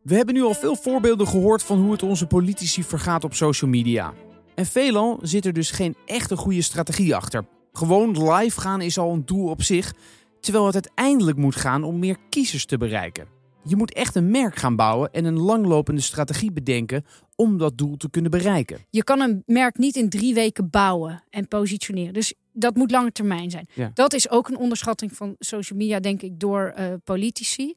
[0.05, 3.69] We hebben nu al veel voorbeelden gehoord van hoe het onze politici vergaat op social
[3.69, 4.13] media.
[4.55, 7.45] En veelal zit er dus geen echte goede strategie achter.
[7.73, 9.93] Gewoon live gaan is al een doel op zich,
[10.39, 13.27] terwijl het uiteindelijk moet gaan om meer kiezers te bereiken.
[13.63, 17.97] Je moet echt een merk gaan bouwen en een langlopende strategie bedenken om dat doel
[17.97, 18.85] te kunnen bereiken.
[18.89, 22.13] Je kan een merk niet in drie weken bouwen en positioneren.
[22.13, 23.67] Dus dat moet lange termijn zijn.
[23.73, 23.91] Ja.
[23.93, 27.73] Dat is ook een onderschatting van social media, denk ik, door uh, politici.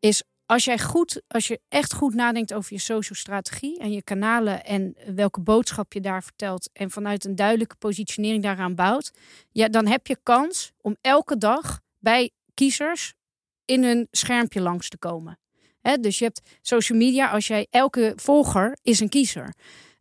[0.00, 4.02] Is als jij goed, als je echt goed nadenkt over je social strategie en je
[4.02, 9.10] kanalen en welke boodschap je daar vertelt en vanuit een duidelijke positionering daaraan bouwt,
[9.52, 13.14] ja, dan heb je kans om elke dag bij kiezers
[13.64, 15.38] in hun schermpje langs te komen.
[16.00, 19.54] Dus je hebt social media, als jij elke volger is een kiezer.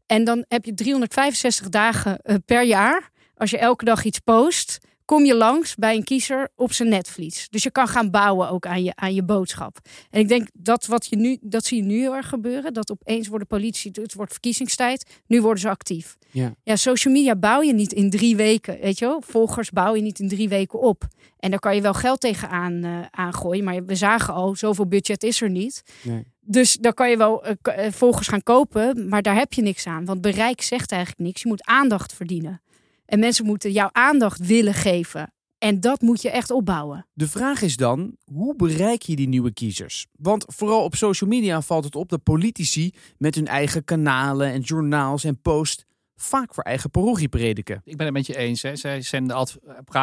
[0.05, 4.77] En dan heb je 365 dagen uh, per jaar, als je elke dag iets post,
[5.05, 7.47] kom je langs bij een kiezer op zijn netvlies.
[7.49, 9.77] Dus je kan gaan bouwen ook aan je, aan je boodschap.
[10.09, 12.73] En ik denk dat wat je nu, dat zie je nu heel erg gebeuren.
[12.73, 15.21] Dat opeens worden politie, het wordt verkiezingstijd.
[15.27, 16.17] Nu worden ze actief.
[16.31, 16.55] Ja.
[16.63, 18.79] ja, social media bouw je niet in drie weken.
[18.81, 19.21] Weet je wel?
[19.21, 21.07] Volgers bouw je niet in drie weken op.
[21.39, 23.63] En daar kan je wel geld tegenaan uh, aangooien.
[23.63, 25.83] Maar we zagen al, zoveel budget is er niet.
[26.01, 26.23] Nee.
[26.41, 27.53] Dus daar kan je wel uh,
[27.91, 30.05] volgers gaan kopen, maar daar heb je niks aan.
[30.05, 31.41] Want bereik zegt eigenlijk niks.
[31.41, 32.61] Je moet aandacht verdienen.
[33.05, 35.33] En mensen moeten jouw aandacht willen geven.
[35.57, 37.07] En dat moet je echt opbouwen.
[37.13, 40.07] De vraag is dan, hoe bereik je die nieuwe kiezers?
[40.11, 44.61] Want vooral op social media valt het op dat politici met hun eigen kanalen en
[44.61, 47.81] journaals en posts vaak voor eigen parochie prediken.
[47.83, 48.61] Ik ben het met je eens.
[48.61, 48.75] Hè.
[48.75, 49.59] Zij zenden altijd,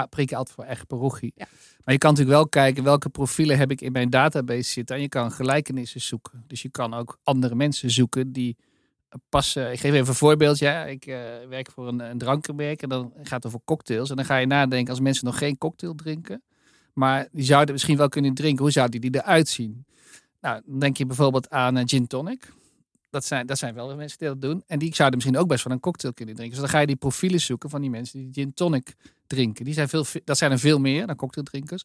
[0.08, 1.32] preken altijd voor eigen parochie.
[1.34, 1.46] Ja.
[1.84, 4.96] Maar je kan natuurlijk wel kijken welke profielen heb ik in mijn database zitten.
[4.96, 6.44] En je kan gelijkenissen zoeken.
[6.46, 8.56] Dus je kan ook andere mensen zoeken die
[9.28, 9.72] passen.
[9.72, 10.66] Ik geef even een voorbeeldje.
[10.66, 10.84] Ja.
[10.84, 11.16] Ik uh,
[11.48, 14.10] werk voor een, een drankenmerk en dan gaat het over cocktails.
[14.10, 16.42] En dan ga je nadenken als mensen nog geen cocktail drinken.
[16.92, 18.62] Maar die zouden misschien wel kunnen drinken.
[18.62, 19.84] Hoe zouden die eruit zien?
[20.40, 22.52] Nou, dan denk je bijvoorbeeld aan uh, gin tonic.
[23.12, 24.62] Dat zijn, dat zijn wel mensen die dat doen.
[24.66, 26.56] En die zouden misschien ook best wel een cocktail kunnen drinken.
[26.56, 28.94] Dus dan ga je die profielen zoeken van die mensen die gin tonic
[29.26, 29.64] drinken.
[29.64, 31.82] Die zijn veel, dat zijn er veel meer dan cocktaildrinkers.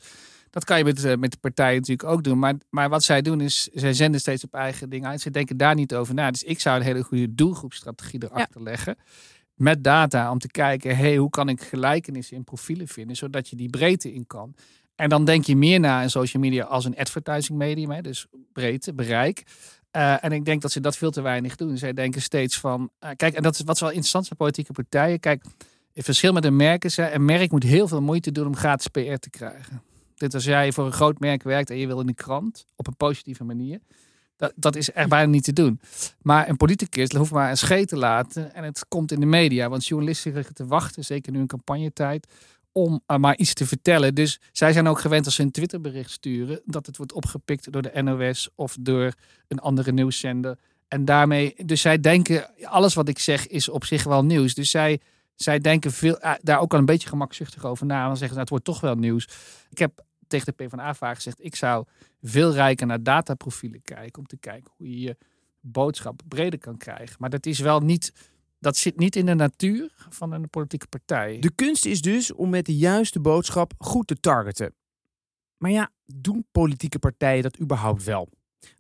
[0.50, 2.40] Dat kan je met, uh, met de partijen natuurlijk ook doen.
[2.40, 5.22] Maar, maar wat zij doen is, zij zenden steeds op eigen dingen uit.
[5.22, 6.32] Ze denken daar niet over na.
[6.32, 8.64] Dus ik zou een hele goede doelgroepstrategie erachter ja.
[8.64, 8.96] leggen.
[9.54, 13.56] Met data om te kijken, hey, hoe kan ik gelijkenissen in profielen vinden, zodat je
[13.56, 14.56] die breedte in kan.
[14.96, 18.28] En dan denk je meer na in social media als een advertising medium, hè, dus
[18.54, 19.44] breedte, bereik.
[19.98, 21.78] Uh, en ik denk dat ze dat veel te weinig doen.
[21.78, 25.20] Zij denken steeds van, uh, kijk, en dat is wat wel interessant van politieke partijen.
[25.20, 25.44] Kijk,
[25.94, 28.88] het verschil met een merk is, een merk moet heel veel moeite doen om gratis
[28.88, 29.82] PR te krijgen.
[30.16, 32.88] Dit als jij voor een groot merk werkt en je wil in de krant op
[32.88, 33.80] een positieve manier.
[34.36, 35.80] Dat, dat is echt bijna niet te doen.
[36.22, 39.70] Maar een politicus hoeft maar een scheet te laten en het komt in de media.
[39.70, 42.28] Want journalisten liggen te wachten, zeker nu in campagnetijd,
[42.78, 44.16] om uh, maar iets te vertellen.
[44.16, 47.82] Dus zij zijn ook gewend als ze een Twitterbericht sturen, dat het wordt opgepikt door
[47.82, 49.14] de NOS of door
[49.48, 50.58] een andere nieuwszender.
[50.88, 54.54] En daarmee, dus zij denken, alles wat ik zeg is op zich wel nieuws.
[54.54, 55.00] Dus zij,
[55.36, 58.06] zij denken veel, uh, daar ook al een beetje gemakzuchtig over na.
[58.06, 59.28] Dan zeggen ze, nou, het wordt toch wel nieuws.
[59.70, 61.86] Ik heb tegen de PvdA vaak gezegd, ik zou
[62.22, 64.20] veel rijker naar dataprofielen kijken.
[64.20, 65.18] Om te kijken hoe je je
[65.62, 67.16] boodschap breder kan krijgen.
[67.20, 68.14] Maar dat is wel niet,
[68.60, 71.40] dat zit niet in de natuur van een politieke partij.
[71.40, 74.76] De kunst is dus om met de juiste boodschap goed te targeten.
[75.58, 78.30] Maar ja, doen politieke partijen dat überhaupt wel?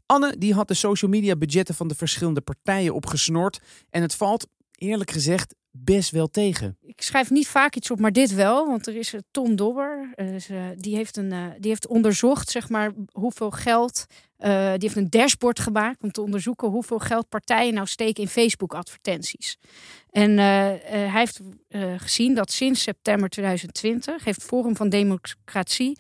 [0.05, 3.59] Anne die had de social media budgetten van de verschillende partijen opgesnord.
[3.89, 6.77] En het valt, eerlijk gezegd, best wel tegen.
[6.81, 8.67] Ik schrijf niet vaak iets op, maar dit wel.
[8.67, 10.11] Want er is eh, Tom Dobber.
[10.15, 14.05] eh, eh, die, heeft een, die heeft onderzocht zeg maar, hoeveel geld.
[14.37, 18.29] Eh, die heeft een dashboard gemaakt om te onderzoeken hoeveel geld partijen nou steken in
[18.29, 19.57] Facebook-advertenties.
[20.09, 21.39] En eh, eh, hij heeft
[21.97, 25.97] gezien dat sinds september 2020 heeft Forum van Democratie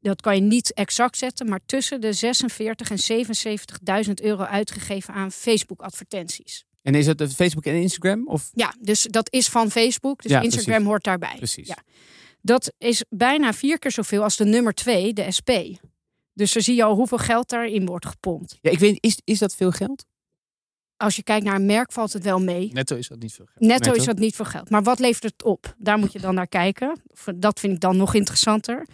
[0.00, 3.26] dat kan je niet exact zetten, maar tussen de 46 en
[4.06, 6.64] 77.000 euro uitgegeven aan Facebook-advertenties.
[6.82, 8.28] En is het Facebook en Instagram?
[8.28, 8.50] Of?
[8.52, 10.22] Ja, dus dat is van Facebook.
[10.22, 10.86] Dus Ja, Instagram precies.
[10.88, 11.34] hoort daarbij.
[11.36, 11.68] Precies.
[11.68, 11.78] Ja.
[12.40, 15.50] Dat is bijna vier keer zoveel als de nummer twee, de SP.
[16.36, 18.58] Dus dan zie je al hoeveel geld daarin wordt gepompt.
[18.60, 20.04] Ja, ik weet, is, is dat veel geld?
[20.96, 22.70] Als je kijkt naar een merk, valt het wel mee.
[22.72, 23.60] Netto is dat niet veel geld.
[23.60, 24.00] Netto Netto.
[24.00, 24.70] is dat niet veel geld.
[24.70, 25.74] Maar wat levert het op?
[25.78, 27.00] Daar moet je dan naar kijken.
[27.36, 28.86] Dat vind ik dan nog interessanter.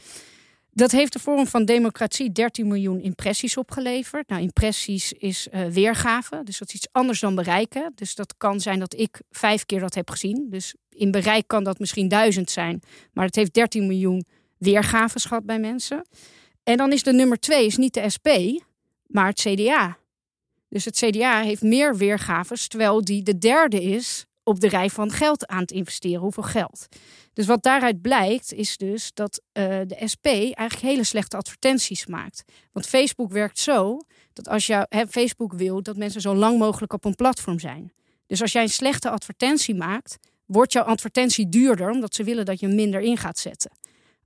[0.72, 4.28] Dat heeft de Forum van Democratie 13 miljoen impressies opgeleverd.
[4.28, 6.40] Nou, impressies is eh, weergave.
[6.44, 7.92] Dus dat is iets anders dan bereiken.
[7.94, 10.46] Dus dat kan zijn dat ik vijf keer dat heb gezien.
[10.50, 12.82] Dus in bereik kan dat misschien duizend zijn.
[13.12, 14.24] Maar het heeft 13 miljoen
[14.58, 16.06] weergaves gehad bij mensen.
[16.62, 18.28] En dan is de nummer twee is niet de SP,
[19.06, 19.96] maar het CDA.
[20.68, 25.10] Dus het CDA heeft meer weergaves, terwijl die de derde is op de rij van
[25.10, 26.20] geld aan het investeren.
[26.20, 26.88] Hoeveel geld?
[27.32, 32.44] Dus wat daaruit blijkt, is dus dat eh, de SP eigenlijk hele slechte advertenties maakt.
[32.72, 33.98] Want Facebook werkt zo
[34.32, 37.92] dat als hè, Facebook wil dat mensen zo lang mogelijk op een platform zijn.
[38.26, 42.60] Dus als jij een slechte advertentie maakt, wordt jouw advertentie duurder, omdat ze willen dat
[42.60, 43.70] je minder in gaat zetten.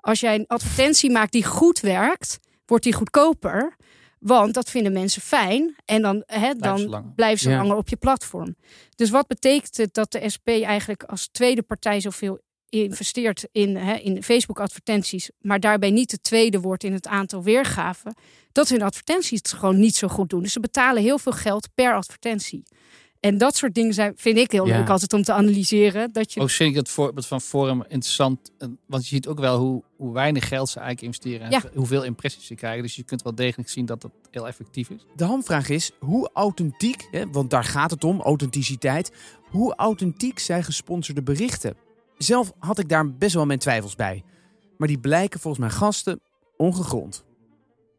[0.06, 3.76] Als jij een advertentie maakt die goed werkt, wordt die goedkoper.
[4.18, 5.76] Want dat vinden mensen fijn.
[5.84, 7.12] En dan, hè, dan ze langer.
[7.14, 7.56] blijven ze Ja.
[7.56, 8.56] langer op je platform.
[8.94, 12.38] Dus wat betekent het dat de SP eigenlijk als tweede partij zoveel
[12.68, 18.14] investeert in, hè, in Facebook-advertenties, maar daarbij niet de tweede wordt in het aantal weergaven?
[18.52, 20.42] Dat hun advertenties het gewoon niet zo goed doen.
[20.42, 22.62] Dus ze betalen heel veel geld per advertentie.
[23.20, 24.78] En dat soort dingen zijn, vind ik heel Ja.
[24.78, 26.12] leuk altijd om te analyseren.
[26.12, 28.50] Dat je Ook vind ik het voorbeeld van Forum interessant.
[28.58, 31.46] eh, Want je ziet ook wel hoe, hoe weinig geld ze eigenlijk investeren.
[31.46, 31.62] En Ja.
[31.74, 32.82] hoeveel impressies ze krijgen.
[32.82, 35.06] Dus je kunt wel degelijk zien dat dat heel effectief is.
[35.16, 39.12] De hamvraag is, hoe authentiek, hè, want daar gaat het om, authenticiteit.
[39.50, 41.74] Hoe authentiek zijn gesponsorde berichten?
[42.18, 44.22] Zelf had ik daar best wel mijn twijfels bij.
[44.76, 46.20] Maar die blijken volgens mijn gasten
[46.56, 47.24] ongegrond.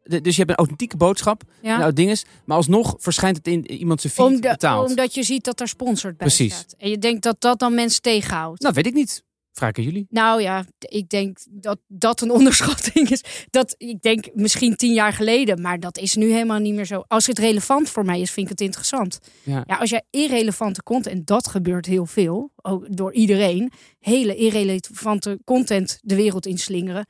[0.07, 1.77] De- dus je hebt een authentieke boodschap, Ja.
[1.77, 4.89] nou dinges, maar alsnog verschijnt het in iemand zijn feed Omda- betaald.
[4.89, 6.53] Omdat je ziet dat er sponsored bij Precies.
[6.53, 6.75] staat.
[6.77, 8.61] En je denkt dat dat dan mensen tegenhoudt.
[8.61, 9.25] Nou, weet ik niet.
[9.53, 10.05] Vraag aan jullie.
[10.09, 13.23] Nou ja, ik denk dat dat een onderschatting is.
[13.49, 17.03] Dat ik denk misschien tien jaar geleden, maar dat is nu helemaal niet meer zo.
[17.07, 19.19] Als het relevant voor mij is, vind ik het interessant.
[19.43, 19.63] Ja.
[19.67, 25.39] Ja, als jij irrelevante content, en dat gebeurt heel veel, ook door iedereen, hele irrelevante
[25.45, 27.07] content de wereld inslingeren,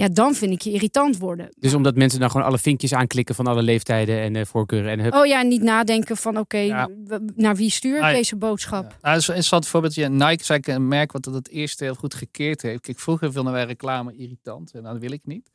[0.00, 1.48] ja, dan vind ik je irritant worden.
[1.58, 4.90] Dus omdat mensen dan gewoon alle vinkjes aanklikken van alle leeftijden en eh, voorkeuren.
[4.90, 5.14] En hup.
[5.14, 6.88] Oh ja, niet nadenken van oké, Ja.
[7.34, 8.16] naar wie stuur ik Ah, ja.
[8.16, 8.82] deze boodschap?
[8.82, 9.94] Nou, dat is een interessant voorbeeld.
[9.94, 12.80] Ja, Nike is eigenlijk een merk wat het eerste heel goed gekeerd heeft.
[12.80, 14.72] Kijk, vroeger vonden wij reclame irritant.
[14.72, 15.50] En dat wil ik niet.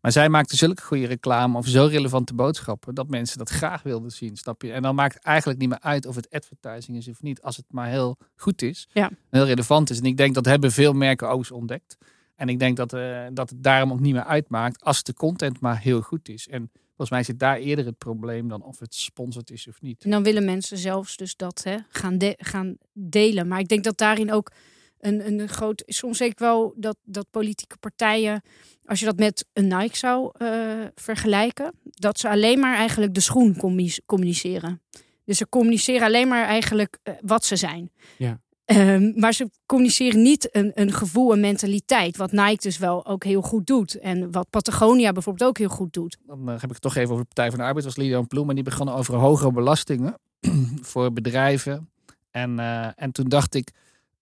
[0.00, 2.94] Maar zij maakten zulke goede reclame of zo relevante boodschappen.
[2.94, 4.72] Dat mensen dat graag wilden zien, snap je?
[4.72, 7.42] En dan maakt het eigenlijk niet meer uit of het advertising is of niet.
[7.42, 8.88] Als het maar heel goed is.
[8.92, 9.10] Ja.
[9.30, 9.98] Heel relevant is.
[9.98, 11.96] En ik denk dat hebben veel merken ook eens ontdekt.
[12.38, 15.60] En ik denk dat, eh, dat het daarom ook niet meer uitmaakt als de content
[15.60, 16.48] maar heel goed is.
[16.48, 20.04] En volgens mij zit daar eerder het probleem dan of het sponsord is of niet.
[20.04, 23.48] En dan willen mensen zelfs dus dat hè, gaan, de- gaan delen.
[23.48, 24.52] Maar ik denk dat daarin ook
[24.98, 25.82] een, een groot.
[25.86, 28.42] Soms denk ik wel dat, dat politieke partijen,
[28.84, 33.20] als je dat met een Nike zou eh, vergelijken, dat ze alleen maar eigenlijk de
[33.20, 34.82] schoen commu- communiceren.
[35.24, 37.90] Dus ze communiceren alleen maar eigenlijk eh, wat ze zijn.
[38.18, 38.40] Ja.
[38.68, 42.16] Ehm, maar ze communiceren niet een, een gevoel, een mentaliteit.
[42.16, 43.98] Wat Nike dus wel ook heel goed doet.
[43.98, 46.18] En wat Patagonia bijvoorbeeld ook heel goed doet.
[46.26, 47.84] Dan eh, heb ik het toch even over de Partij van de Arbeid.
[47.84, 48.48] Was Lilian Ploem.
[48.48, 50.18] En die begonnen over hogere belastingen
[50.90, 51.90] voor bedrijven.
[52.30, 53.70] En, eh, en toen dacht ik,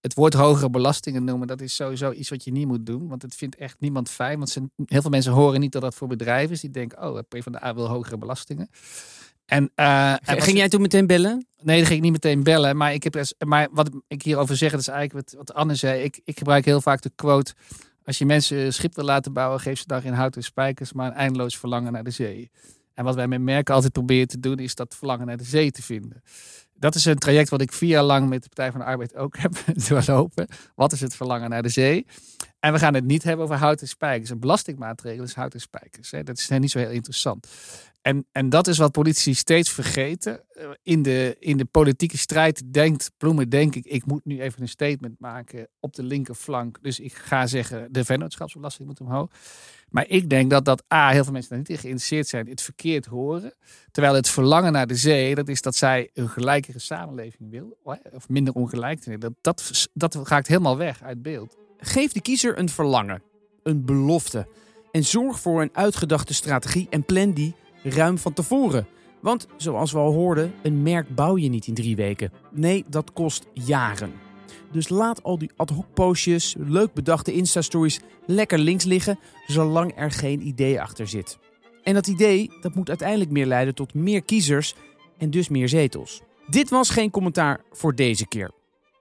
[0.01, 3.09] het woord hogere belastingen noemen, dat is sowieso iets wat je niet moet doen.
[3.09, 4.39] Want het vindt echt niemand fijn.
[4.39, 6.61] Want heel veel mensen horen niet dat dat voor bedrijven is.
[6.61, 8.69] Die denken, oh, PvdA wil hogere belastingen.
[9.47, 11.47] En, wat- Ging jij toen meteen bellen?
[11.63, 12.77] Nee, dat ging ik niet meteen bellen.
[12.77, 15.75] Maar, ik heb, dus- maar wat ik hierover zeg, dat is eigenlijk wat, wat Anne
[15.75, 16.03] zei.
[16.03, 17.55] Ik, ik gebruik heel vaak de quote...
[18.05, 21.07] Als je mensen schip wil laten bouwen, geef ze daar geen hout en spijkers, maar
[21.07, 22.51] een eindeloos verlangen naar de zee.
[22.95, 25.71] En wat wij met merken altijd proberen te doen, is dat verlangen naar de zee
[25.71, 26.23] te vinden.
[26.75, 29.15] Dat is een traject wat ik vier jaar lang met de Partij van de Arbeid
[29.17, 29.53] ook heb
[29.89, 30.47] doorlopen.
[30.75, 32.07] Wat is het verlangen naar de zee?
[32.61, 34.31] En we gaan het niet hebben over hout en spijkers.
[34.31, 36.11] Een belastingmaatregel is hout en spijkers.
[36.11, 36.23] Hè.
[36.23, 37.47] Dat is niet zo heel interessant.
[38.07, 40.41] En, en dat is wat politici steeds vergeten.
[40.49, 44.63] Eh, In de, in de politieke strijd denkt Bloemen, denk ik, ik moet nu even
[44.63, 46.79] een statement maken op de linkerflank.
[46.83, 49.31] Dus ik ga zeggen, de vennootschapsbelasting moet omhoog.
[49.89, 52.63] Maar ik denk dat dat A, heel veel mensen daar niet in geïnteresseerd zijn, het
[52.63, 53.55] verkeerd horen.
[53.91, 57.79] Terwijl het verlangen naar de zee, dat is dat zij een gelijkere samenleving wil.
[58.13, 59.21] Of minder ongelijk.
[59.21, 61.57] Dat, dat, dat raakt helemaal weg uit beeld.
[61.79, 63.23] Geef de kiezer een verlangen,
[63.63, 64.47] een belofte.
[64.93, 67.55] En zorg voor een uitgedachte strategie en plan die
[67.95, 68.87] ruim van tevoren.
[69.21, 72.33] Want zoals we al hoorden, een merk bouw je niet in drie weken.
[72.51, 74.13] Nee, dat kost jaren.
[74.73, 80.11] Dus laat al die ad hoc postjes, leuk bedachte Insta-stories lekker links liggen, zolang er
[80.11, 81.39] geen idee achter zit.
[81.83, 84.75] En dat idee dat moet uiteindelijk meer leiden tot meer kiezers
[85.19, 86.23] en dus meer zetels.
[86.47, 88.51] Dit was geen commentaar voor deze keer.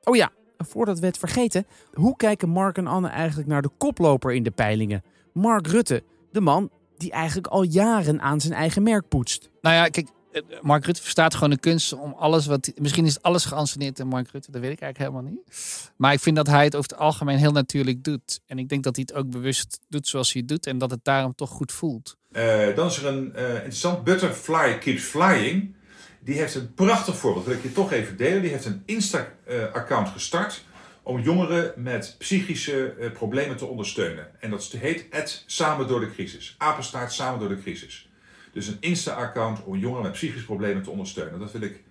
[0.03, 4.33] Oh ja, voordat we het vergeten, hoe kijken Mark en Anne eigenlijk naar de koploper
[4.33, 5.03] in de peilingen?
[5.33, 9.49] Mark Rutte, de man die eigenlijk al jaren aan zijn eigen merk poetst.
[9.61, 12.71] Nou ja, kijk, eh, Mark Rutte verstaat gewoon de kunst om alles wat.
[12.75, 15.91] Misschien is alles geanceneerd in Mark Rutte, dat weet ik eigenlijk helemaal niet.
[15.97, 18.39] Maar ik vind dat hij het over het algemeen heel natuurlijk doet.
[18.47, 20.91] En ik denk dat hij het ook bewust doet zoals hij het doet en dat
[20.91, 22.17] het daarom toch goed voelt.
[22.31, 25.75] Eh, dan is er een eh, interessant Butterfly Keeps Flying.
[26.19, 28.41] Die heeft een prachtig voorbeeld, wil ik je toch even delen.
[28.41, 30.63] Die heeft een Insta-account gestart
[31.05, 34.27] om jongeren met psychische eh, problemen te ondersteunen.
[34.39, 36.55] En dat heet het Samen door de Crisis.
[36.57, 38.09] Apenstaart Samen door de Crisis.
[38.51, 41.39] Dus een Insta-account om jongeren met psychische problemen te ondersteunen.
[41.39, 41.83] Dat wil ik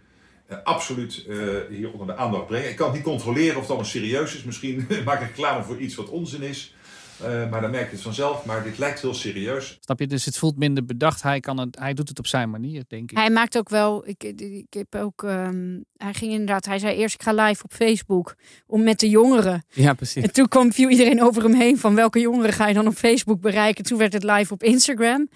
[0.46, 1.36] eh, absoluut eh,
[1.70, 2.70] hier onder de aandacht brengen.
[2.70, 4.44] Ik kan niet controleren of het allemaal serieus is.
[4.44, 6.74] Misschien maak ik reclame voor iets wat onzin is.
[7.22, 8.44] Uh, maar dan merk je het vanzelf.
[8.44, 9.78] Maar dit lijkt heel serieus.
[9.80, 10.06] Snap je?
[10.06, 11.22] Dus het voelt minder bedacht.
[11.22, 13.16] Hij, kan het, hij doet het op zijn manier, denk ik.
[13.16, 14.08] Hij maakt ook wel.
[14.08, 15.22] Ik, ik heb ook.
[15.22, 16.64] Um, hij ging inderdaad.
[16.64, 18.34] Hij zei eerst: ik ga live op Facebook
[18.66, 19.64] om met de jongeren.
[19.72, 20.22] Ja, precies.
[20.22, 22.94] En toen kwam viel iedereen over hem heen van welke jongeren ga je dan op
[22.94, 23.84] Facebook bereiken.
[23.84, 25.28] Toen werd het live op Instagram.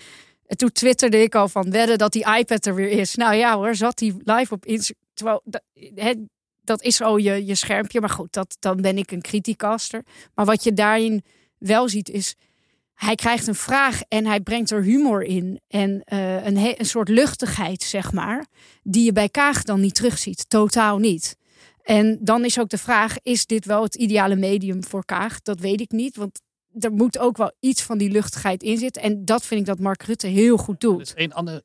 [0.47, 3.15] En toen twitterde ik al van wedden dat die iPad er weer is.
[3.15, 5.07] Nou ja hoor, zat hij live op Instagram.
[5.15, 5.63] Terwijl dat,
[5.95, 6.19] het,
[6.65, 8.01] dat is al je, je schermpje.
[8.01, 10.03] Maar goed, dat, dan ben ik een criticaster.
[10.35, 11.23] Maar wat je daarin
[11.59, 12.37] wel ziet is
[12.99, 15.61] hij krijgt een vraag en hij brengt er humor in.
[15.69, 18.47] En uh, een, een soort luchtigheid, zeg maar.
[18.83, 20.49] Die je bij Kaag dan niet terugziet.
[20.49, 21.37] Totaal niet.
[21.83, 25.43] En dan is ook de vraag: is dit wel het ideale medium voor Kaag?
[25.43, 26.17] Dat weet ik niet.
[26.17, 26.41] Want
[26.79, 29.03] er moet ook wel iets van die luchtigheid in zitten.
[29.03, 30.99] En dat vind ik dat Mark Rutte heel goed doet.
[30.99, 31.65] Dus een andere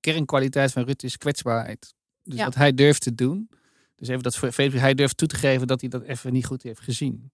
[0.00, 1.94] kernkwaliteit van Rutte is kwetsbaarheid.
[2.22, 2.44] Dus ja.
[2.44, 3.48] wat hij durft te doen.
[3.96, 6.80] Dus even dat hij durft toe te geven dat hij dat even niet goed heeft
[6.80, 7.30] gezien.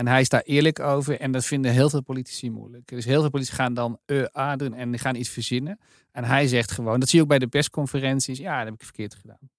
[0.00, 2.88] En hij is daar eerlijk over en dat vinden heel veel politici moeilijk.
[2.88, 5.78] Dus heel veel politici gaan dan uh, A doen en die gaan iets verzinnen.
[6.12, 8.82] En hij zegt gewoon, dat zie je ook bij de persconferenties, ja, dat heb ik
[8.82, 9.50] verkeerd gedaan.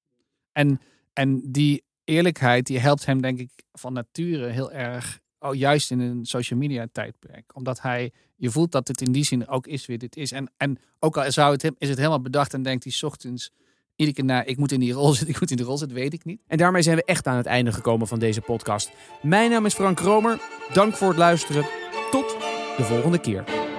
[0.51, 0.81] En,
[1.13, 5.99] en die eerlijkheid, die helpt hem denk ik van nature heel erg, oh, juist in
[5.99, 7.55] een social media tijdperk.
[7.55, 10.31] Omdat hij, je voelt dat het in die zin ook is wie dit is.
[10.31, 13.51] En, en ook al zou het, is het helemaal bedacht en denkt hij ochtends
[14.23, 16.25] naar ik moet in die rol zitten, ik moet in de rol zitten, weet ik
[16.25, 16.41] niet.
[16.47, 18.91] En daarmee zijn we echt aan het einde gekomen van deze podcast.
[19.21, 20.39] Mijn naam is Frank Romer.
[20.73, 21.65] Dank voor het luisteren.
[22.11, 22.35] Tot
[22.77, 23.70] de volgende keer.